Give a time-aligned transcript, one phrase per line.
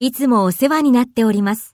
[0.00, 1.73] いつもお世話になっております。